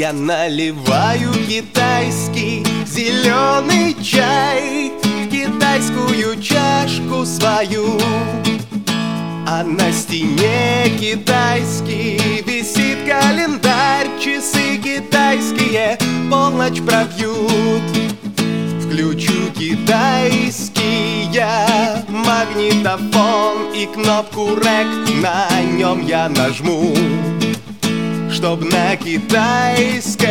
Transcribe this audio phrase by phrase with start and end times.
[0.00, 8.00] Я наливаю китайский зеленый чай В китайскую чашку свою.
[9.46, 15.98] А на стене китайский висит календарь Часы китайские
[16.30, 17.82] полночь пробьют.
[18.82, 24.88] Включу китайский я магнитофон И кнопку рек
[25.22, 26.94] на нем я нажму
[28.32, 30.30] Чтоб на китайской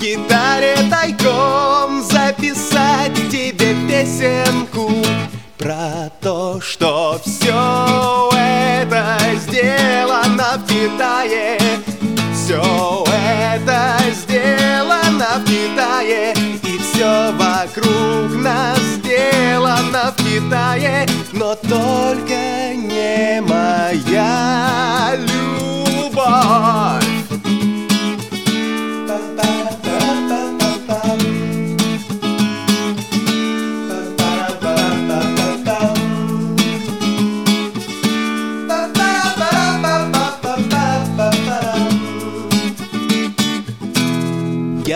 [0.00, 4.92] гитаре тайком Записать тебе песенку
[5.58, 11.58] Про то, что все это сделано в Китае.
[12.34, 13.04] Все
[13.42, 21.06] это сделано в Китае И все вокруг нас сделано в Китае.
[21.32, 23.25] Но только не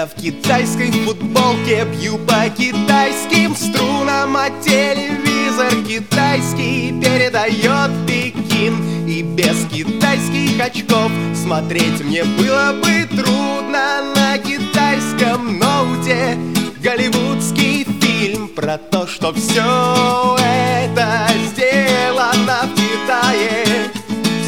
[0.01, 9.07] Я в китайской футболке бью по китайским струнам А телевизор китайский передает Пекин.
[9.07, 14.15] И без китайских очков смотреть мне было бы трудно.
[14.17, 16.39] На китайском ноуте
[16.83, 23.91] голливудский фильм Про то, что все это сделано в Китае.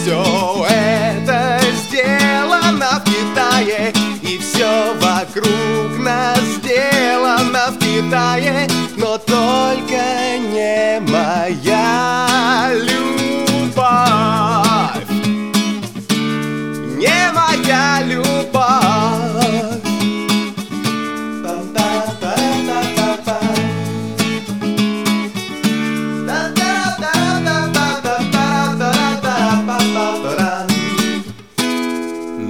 [0.00, 0.81] Все это
[6.03, 12.31] нас сделано в Китае Но только не моя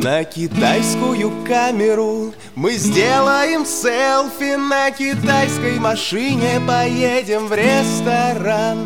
[0.02, 2.34] На китайскую камеру.
[2.56, 8.78] Мы сделаем селфи На китайской машине поедем в ресторан.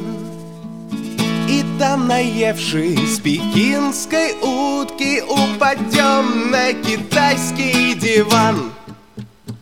[1.49, 8.73] И там, наевшись пекинской утки Упадем на китайский диван.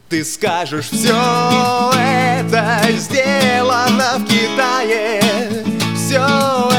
[0.08, 5.22] Ты скажешь, все это сделано в Китае
[5.96, 6.73] Все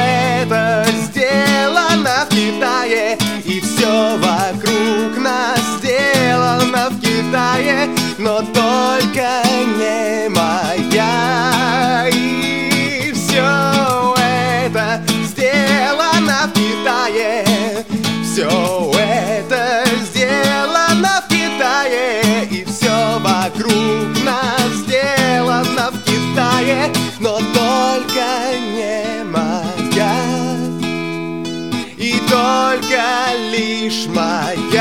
[7.35, 9.43] Китае Но только
[9.77, 12.07] не моя.
[12.09, 17.85] И все это сделано в Китае.
[18.23, 18.47] Все
[18.97, 22.45] это сделано в Китае.
[22.49, 28.27] И все вокруг нас сделано в Китае Но только
[28.77, 30.15] не моя.
[31.97, 33.03] И только
[33.51, 34.74] лишь моя